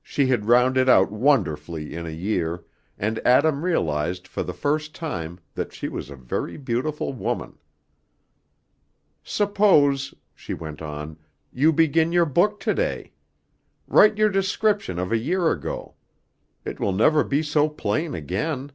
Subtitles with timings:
[0.00, 2.62] She had rounded out wonderfully in a year,
[2.96, 7.58] and Adam realized for the first time that she was a very beautiful woman.
[9.24, 11.18] "Suppose," she went on,
[11.52, 13.10] "you begin your book to day.
[13.88, 15.96] Write your description of a year ago.
[16.64, 18.70] It will never be so plain again.